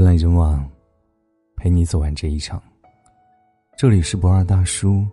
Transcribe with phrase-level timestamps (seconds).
[0.00, 0.66] 人来人往，
[1.56, 2.62] 陪你走完这一场。
[3.76, 5.06] 这里是不二大叔，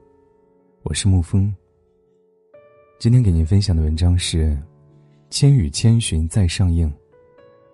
[0.83, 1.53] 我是沐风。
[2.97, 4.45] 今天给您分享的文章是
[5.29, 6.89] 《千与千寻》再上映，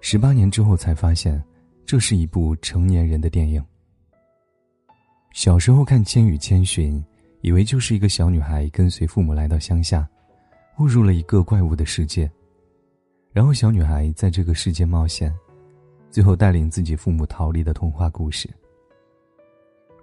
[0.02, 1.40] 十八年之后才发现，
[1.86, 3.64] 这是一部成年人的电影。
[5.34, 6.96] 小时候看《千与千寻》，
[7.42, 10.10] 以为就是一个小女孩跟随父母来到乡下，
[10.80, 12.28] 误入了一个怪物的世界，
[13.32, 15.32] 然后小女孩在这个世界冒险。
[16.14, 18.48] 最后带领自己父母逃离的童话故事。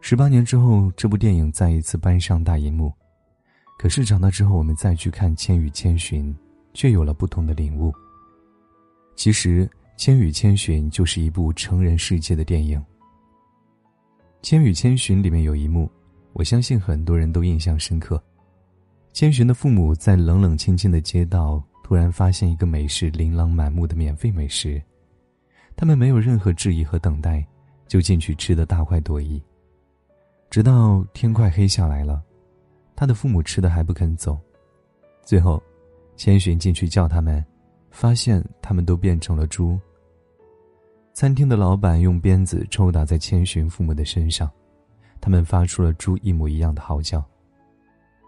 [0.00, 2.92] 十八年之后，这部电影再一次搬上大荧幕。
[3.78, 6.34] 可是长大之后，我们再去看《千与千寻》，
[6.74, 7.94] 却有了不同的领悟。
[9.14, 9.64] 其实，
[9.96, 12.76] 《千与千寻》就是一部成人世界的电影。
[14.42, 15.88] 《千与千寻》里面有一幕，
[16.32, 18.20] 我相信很多人都印象深刻。
[19.12, 24.82] 千寻的父母在冷冷清清的街道，突然发现一个美食琳琅满目的免费美食。
[25.80, 27.42] 他们没有任何质疑和等待，
[27.86, 29.42] 就进去吃的大快朵颐。
[30.50, 32.22] 直到天快黑下来了，
[32.94, 34.38] 他的父母吃的还不肯走。
[35.24, 35.62] 最后，
[36.16, 37.42] 千寻进去叫他们，
[37.90, 39.80] 发现他们都变成了猪。
[41.14, 44.50] 餐厅的老板用鞭子抽打在千寻父母的身上，
[45.18, 47.24] 他们发出了猪一模一样的嚎叫。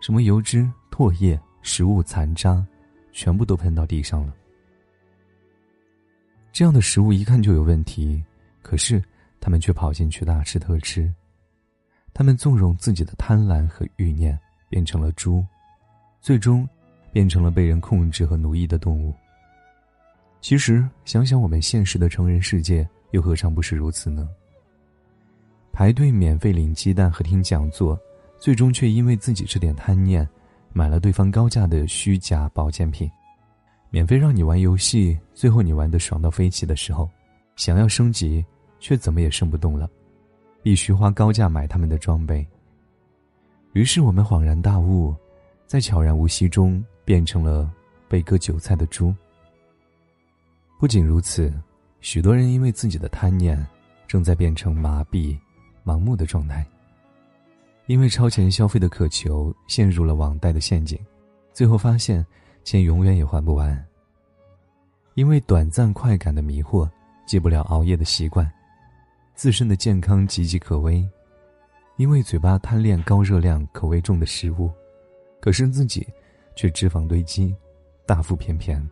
[0.00, 2.66] 什么油脂、唾液、食物残渣，
[3.12, 4.34] 全部都喷到地上了。
[6.52, 8.22] 这样的食物一看就有问题，
[8.60, 9.02] 可是
[9.40, 11.12] 他们却跑进去大吃特吃。
[12.12, 15.42] 他们纵容自己的贪婪和欲念，变成了猪，
[16.20, 16.68] 最终
[17.10, 19.14] 变成了被人控制和奴役的动物。
[20.42, 24.28] 其实想想我们现实的成人世界，又何尝不是如此呢？
[25.72, 27.98] 排队免费领鸡蛋和听讲座，
[28.38, 30.28] 最终却因为自己这点贪念，
[30.74, 33.10] 买了对方高价的虚假保健品。
[33.94, 37.06] 免费让你玩游戏，最后你玩的爽到飞起的时候，
[37.56, 38.42] 想要升级，
[38.80, 39.86] 却怎么也升不动了，
[40.62, 42.44] 必须花高价买他们的装备。
[43.74, 45.14] 于是我们恍然大悟，
[45.66, 47.70] 在悄然无息中变成了
[48.08, 49.14] 被割韭菜的猪。
[50.80, 51.52] 不仅如此，
[52.00, 53.62] 许多人因为自己的贪念，
[54.06, 55.38] 正在变成麻痹、
[55.84, 56.66] 盲目的状态。
[57.88, 60.98] 因为超前消费的渴求，陷入了网贷的陷阱，
[61.52, 62.24] 最后发现。
[62.64, 63.84] 钱永远也还不完。
[65.14, 66.88] 因为短暂快感的迷惑，
[67.26, 68.50] 戒不了熬夜的习惯，
[69.34, 71.06] 自身的健康岌岌可危。
[71.96, 74.70] 因为嘴巴贪恋高热量、口味重的食物，
[75.40, 76.06] 可是自己
[76.56, 77.54] 却脂肪堆积，
[78.06, 78.82] 大腹便便。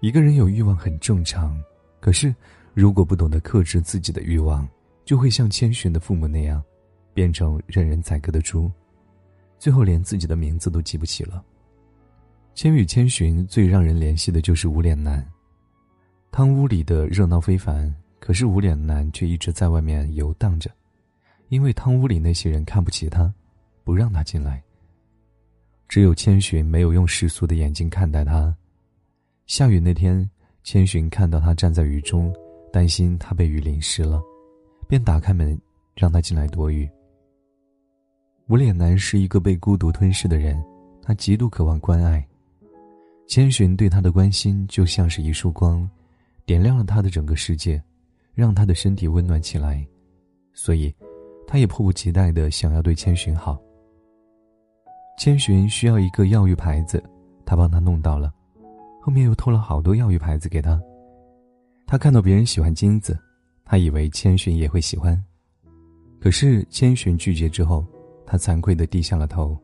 [0.00, 1.62] 一个人有欲望很正常，
[2.00, 2.34] 可是
[2.72, 4.66] 如果不懂得克制自己的欲望，
[5.04, 6.64] 就会像千寻的父母那样，
[7.12, 8.72] 变成任人宰割的猪，
[9.58, 11.44] 最后连自己的名字都记不起了。
[12.54, 15.24] 《千与千寻》最让人联系的就是无脸男。
[16.30, 20.70] 汤屋里的热闹非凡，可是无脸男却一直在外面游荡着，
[21.48, 23.32] 因为汤屋里那些人看不起他，
[23.82, 24.62] 不让他进来。
[25.88, 28.56] 只有千寻没有用世俗的眼睛看待他。
[29.46, 30.28] 下雨那天，
[30.62, 32.32] 千寻看到他站在雨中，
[32.72, 34.22] 担心他被雨淋湿了，
[34.88, 35.60] 便打开门
[35.96, 36.88] 让他进来躲雨。
[38.46, 40.64] 无脸男是一个被孤独吞噬的人，
[41.02, 42.24] 他极度渴望关爱。
[43.26, 45.88] 千寻对他的关心就像是一束光，
[46.44, 47.82] 点亮了他的整个世界，
[48.34, 49.84] 让他的身体温暖起来，
[50.52, 50.94] 所以，
[51.46, 53.60] 他也迫不及待的想要对千寻好。
[55.18, 57.02] 千寻需要一个药浴牌子，
[57.46, 58.32] 他帮他弄到了，
[59.00, 60.80] 后面又偷了好多药浴牌子给他。
[61.86, 63.18] 他看到别人喜欢金子，
[63.64, 65.20] 他以为千寻也会喜欢，
[66.20, 67.84] 可是千寻拒绝之后，
[68.26, 69.56] 他惭愧的低下了头。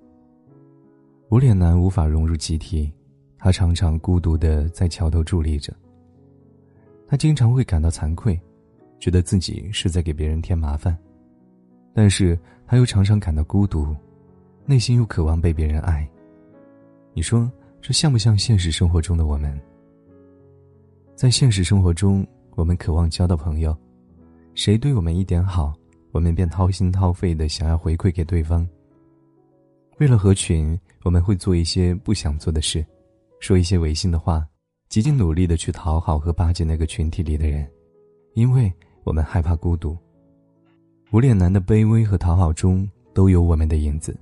[1.28, 2.90] 无脸男无法融入集体。
[3.42, 5.74] 他常常孤独的在桥头伫立着。
[7.08, 8.38] 他经常会感到惭愧，
[8.98, 10.96] 觉得自己是在给别人添麻烦，
[11.94, 13.96] 但是他又常常感到孤独，
[14.66, 16.06] 内心又渴望被别人爱。
[17.14, 19.58] 你说这像不像现实生活中的我们？
[21.16, 22.26] 在现实生活中，
[22.56, 23.76] 我们渴望交到朋友，
[24.54, 25.74] 谁对我们一点好，
[26.12, 28.68] 我们便掏心掏肺的想要回馈给对方。
[29.98, 32.84] 为了合群，我们会做一些不想做的事。
[33.40, 34.46] 说一些违心的话，
[34.90, 37.68] 极尽努力的去讨好和巴结那个群体里的人，
[38.34, 38.72] 因为
[39.02, 39.96] 我们害怕孤独。
[41.10, 44.16] 无脸男的卑微和讨好中都有我们的影子。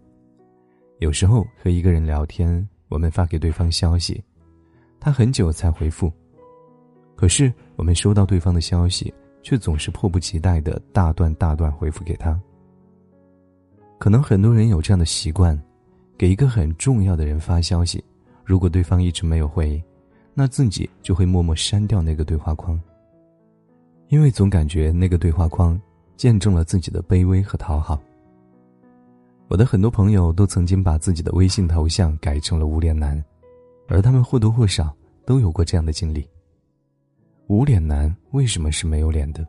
[1.01, 4.23] 有时候和一个人聊天，我们发给对方消息，
[5.01, 6.11] 他很久才回复，
[7.17, 9.13] 可是我们收到对方的消息，
[9.43, 12.41] 却总是迫不及待的大段大段回复给他。
[13.99, 15.61] 可能很多人有这样的习惯，
[16.17, 18.03] 给一个很重要的人发消息。
[18.49, 19.79] 如果对方一直没有回，
[20.33, 22.81] 那自己就会默默删掉那个对话框。
[24.09, 25.79] 因为总感觉那个对话框
[26.17, 28.01] 见证了自己的卑微和讨好。
[29.49, 33.23] 我的很多朋友都曾经把自己的微信头像改成了无脸男，
[33.87, 34.97] 而他们或多或少
[35.27, 36.27] 都有过这样的经历。
[37.49, 39.47] 无脸男为什么是没有脸的？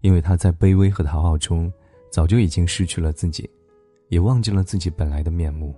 [0.00, 1.72] 因为他在卑微和讨好中，
[2.10, 3.48] 早就已经失去了自己，
[4.08, 5.72] 也忘记了自己本来的面目。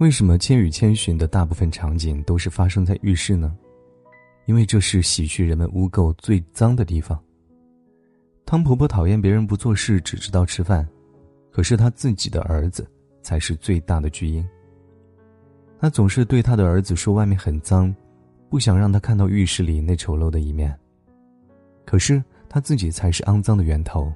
[0.00, 3.54] 为什么《千与千寻》的大部分场景都是发生在浴室呢？
[4.46, 7.22] 因为这是洗去人们污垢最脏的地方。
[8.46, 10.88] 汤婆婆讨厌别人不做事，只知道吃饭，
[11.52, 12.90] 可是她自己的儿子
[13.22, 14.42] 才是最大的巨婴。
[15.78, 17.94] 她总是对她的儿子说外面很脏，
[18.48, 20.74] 不想让他看到浴室里那丑陋的一面。
[21.84, 22.22] 可是。
[22.52, 24.12] 他自己才是肮脏的源头，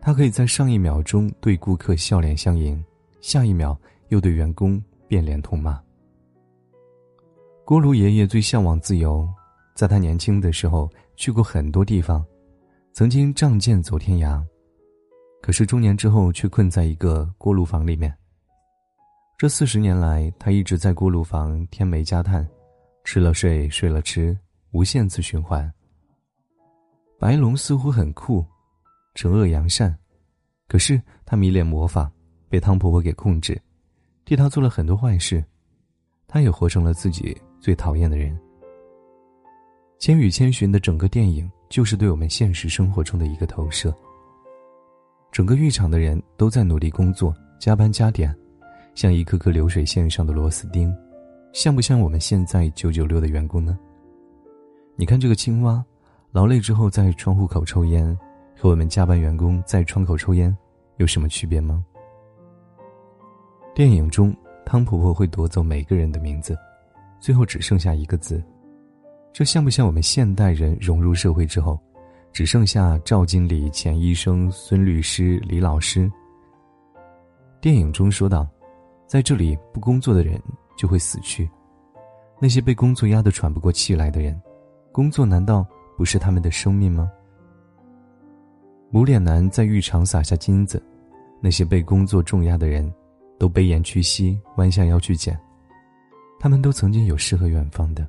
[0.00, 2.82] 他可以在上一秒钟对顾客笑脸相迎，
[3.20, 3.78] 下一秒
[4.08, 4.82] 又对员工
[5.12, 5.78] 变脸痛骂。
[7.66, 9.28] 锅炉爷爷最向往自由，
[9.74, 12.24] 在他年轻的时候去过很多地方，
[12.94, 14.42] 曾经仗剑走天涯，
[15.42, 18.10] 可是中年之后却困在一个锅炉房里面。
[19.36, 22.48] 这四十年来，他一直在锅炉房添煤加炭，
[23.04, 24.34] 吃了睡，睡了吃，
[24.70, 25.70] 无限次循环。
[27.18, 28.42] 白龙似乎很酷，
[29.14, 29.94] 惩恶扬善，
[30.68, 32.10] 可是他迷恋魔法，
[32.48, 33.60] 被汤婆婆给控制，
[34.24, 35.44] 替他做了很多坏事，
[36.26, 38.34] 他也活成了自己最讨厌的人。
[39.98, 43.94] 《千与千寻》的整个电影就是对我们现实生活中的一个投射。
[45.30, 48.34] 整个浴场的人都在努力工作，加班加点，
[48.94, 50.94] 像一颗颗流水线上的螺丝钉，
[51.52, 53.78] 像不像我们现在九九六的员工呢？
[54.96, 55.84] 你看这个青蛙。
[56.32, 58.18] 劳累之后在窗户口抽烟，
[58.58, 60.56] 和我们加班员工在窗口抽烟，
[60.96, 61.84] 有什么区别吗？
[63.74, 64.36] 电影中，
[64.66, 66.54] 汤婆婆会夺走每个人的名字，
[67.18, 68.42] 最后只剩下一个字，
[69.32, 71.80] 这像不像我们现代人融入社会之后，
[72.32, 76.10] 只剩下赵经理、钱医生、孙律师、李老师？
[77.62, 78.46] 电影中说道，
[79.06, 80.38] 在这里不工作的人
[80.76, 81.48] 就会死去，
[82.38, 84.38] 那些被工作压得喘不过气来的人，
[84.92, 85.66] 工作难道？
[85.94, 87.08] 不是他们的生命吗？
[88.92, 90.82] 无脸男在浴场撒下金子，
[91.40, 92.92] 那些被工作重压的人，
[93.42, 95.36] 都卑言屈膝，弯下腰去捡。
[96.38, 98.06] 他们都曾经有诗和远方的，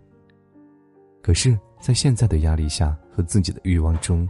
[1.23, 4.29] 可是，在现在的压力下和自己的欲望中，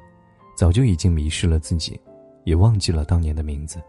[0.55, 2.00] 早就已经迷失了自己，
[2.45, 3.81] 也忘记了当年的名字。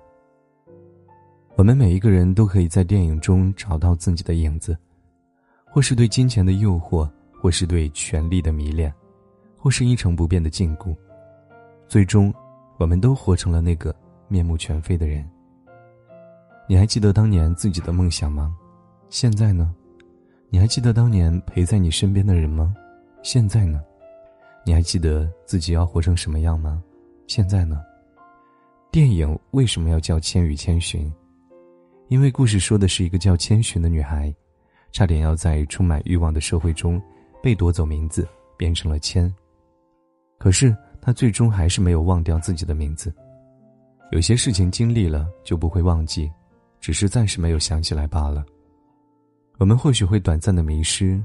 [1.55, 4.77] 我们每一个人都可以在电影中找到自己的影子，
[5.67, 7.09] 或是对金钱的诱惑，
[7.41, 8.93] 或是对权力的迷恋。
[9.57, 10.93] 或是一成不变的禁锢，
[11.87, 12.35] 最终，
[12.77, 13.95] 我们都活成了那个
[14.27, 15.25] 面目全非的人。
[16.67, 18.57] 你还记得当年自己的梦想吗？
[19.11, 19.75] 现在呢？
[20.49, 22.75] 你还记得当年陪在你身边的人吗？
[23.23, 23.83] 现在呢？
[24.65, 26.83] 你还记得自己要活成什么样吗？
[27.27, 27.83] 现在呢？
[28.91, 31.07] 电影为什么要叫《千与千寻》？
[32.09, 34.35] 因为故事说的是一个叫千寻的女孩，
[34.91, 37.01] 差点要在充满欲望的社会中
[37.43, 38.27] 被夺走名字，
[38.57, 39.33] 变成了千。
[40.39, 43.13] 可是她最终还是没有忘掉自己的名字。
[44.13, 46.31] 有些事情经历了就不会忘记，
[46.85, 48.45] 只是暂时没有想起来罢了。
[49.57, 51.19] 我们或许会短暂的迷失，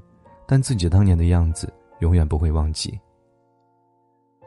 [0.47, 1.69] 但自己当年的样子
[1.99, 2.91] 永远不会忘记。《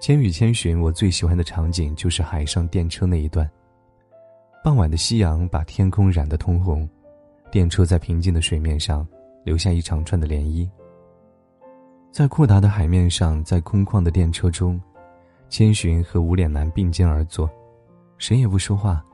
[0.00, 3.47] 千与千寻》，我最喜欢的场景就是海上电车那一段。
[4.64, 6.88] 傍晚的夕阳把天空染得通红，
[7.50, 9.07] 电车在平静的水面上
[9.45, 10.66] 留下一长串的涟漪。
[12.11, 14.81] 在阔达的海面上，在空旷的电车中，
[15.50, 17.50] 千寻和无脸男并肩而坐，
[18.16, 19.04] 谁也不说话，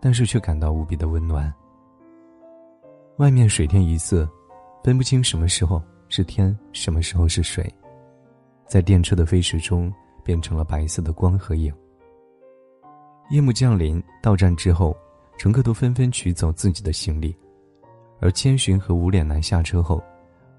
[0.00, 1.52] 但是却感到无比的温暖。
[3.18, 4.28] 外面水天一色，
[4.82, 7.72] 分不清什么时候是天，什么时候是水，
[8.66, 9.92] 在电车的飞驰中
[10.24, 11.72] 变成了白色的光和影。
[13.30, 14.96] 夜幕降临，到站之后，
[15.38, 17.36] 乘客都纷纷取走自己的行李，
[18.20, 20.02] 而千寻和无脸男下车后，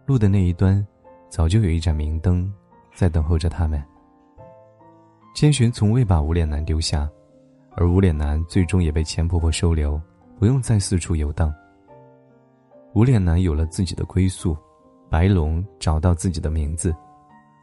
[0.05, 0.86] 路的那一端。
[1.29, 2.53] 早就有一盏明灯，
[2.93, 3.81] 在等候着他们。
[5.33, 7.10] 千寻从未把无脸男丢下，
[7.75, 9.99] 而无脸男最终也被钱婆婆收留，
[10.37, 11.53] 不用再四处游荡。
[12.93, 14.57] 无脸男有了自己的归宿，
[15.09, 16.93] 白龙找到自己的名字，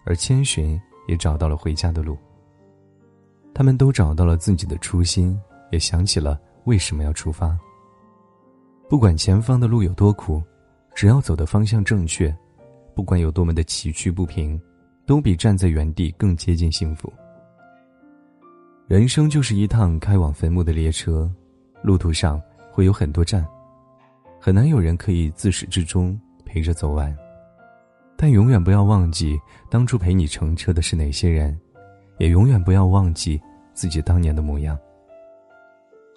[0.06, 2.16] 而千寻也找到了回家的路。
[3.54, 5.38] 他们都找到了自己的初心，
[5.70, 7.58] 也想起了为什么要出发。
[8.88, 10.42] 不管前方的路有多苦，
[10.94, 12.34] 只要走的方向正确。
[12.94, 14.60] 不管有多么的崎岖不平，
[15.06, 17.12] 都比站在原地更接近幸福。
[18.88, 21.30] 人生就是一趟开往坟墓的列车，
[21.82, 22.40] 路途上
[22.72, 23.46] 会有很多站，
[24.40, 27.14] 很难有人可以自始至终陪着走完。
[28.16, 31.54] 但永远不要忘记，当初陪你乘车的是哪些人，
[32.16, 33.38] 也永远不要忘记
[33.74, 34.76] 自己当年的模样。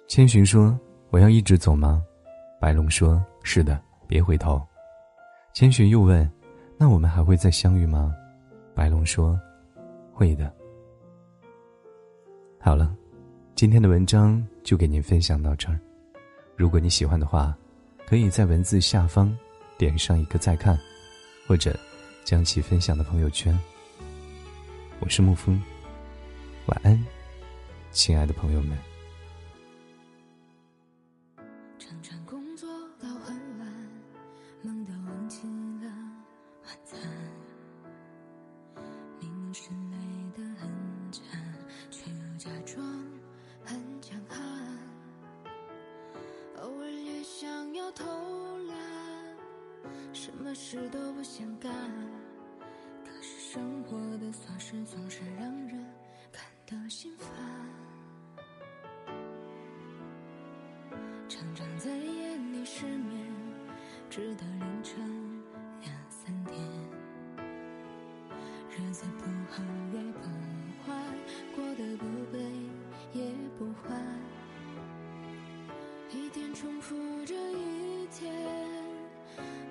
[0.08, 0.74] 千寻说
[1.12, 2.02] ：“我要一直走吗？”
[2.58, 4.58] 白龙说：“是的，别回头。”
[5.52, 6.26] 千寻又问
[6.80, 8.14] ：“那我们还会再相遇吗？”
[8.74, 9.38] 白龙说
[10.10, 10.50] ：“会的。”
[12.64, 12.94] 好了，
[13.56, 15.76] 今天的文章就给您分享到这儿。
[16.54, 17.52] 如果你喜欢的话，
[18.06, 19.36] 可以在文字下方
[19.76, 20.78] 点上一个再看，
[21.44, 21.76] 或者
[22.24, 23.58] 将其分享到朋友圈。
[25.00, 25.60] 我是沐风，
[26.66, 27.04] 晚安，
[27.90, 28.78] 亲爱的朋友们。
[50.24, 51.72] 什么事都不想干，
[53.04, 55.84] 可是生活的琐事总是让人
[56.30, 57.28] 感到心烦。
[61.28, 63.26] 常常在夜里失眠，
[64.08, 64.94] 直到凌晨
[65.80, 66.56] 两三点。
[68.70, 69.60] 日子不好
[69.92, 70.28] 也不
[70.86, 71.04] 坏，
[71.56, 72.38] 过得不悲
[73.12, 73.24] 也
[73.58, 74.00] 不欢，
[76.12, 78.32] 一天重复着一天。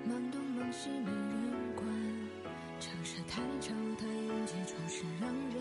[0.04, 0.20] 忙
[0.62, 1.84] 东忙西没人管，
[2.78, 5.60] 城市太吵太拥挤，总是让人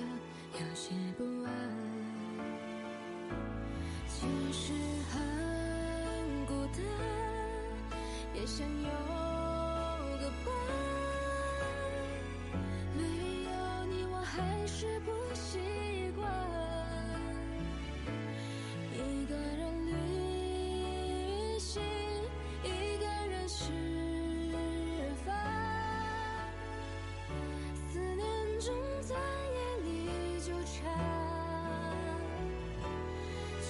[0.53, 1.51] 有些不安。
[4.07, 4.73] 其实
[5.09, 6.83] 很孤单，
[8.35, 8.89] 也想有
[10.19, 10.53] 个伴。
[12.95, 13.01] 没
[13.45, 13.49] 有
[13.89, 15.11] 你，我还是不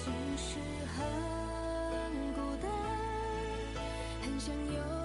[0.04, 0.58] 其实
[0.96, 1.04] 很
[2.34, 2.68] 孤单，
[4.20, 5.01] 很想有。